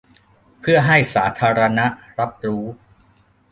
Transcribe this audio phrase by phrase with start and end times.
[0.61, 1.85] เพื่อให้สาธาณะ
[2.19, 2.65] รับรู้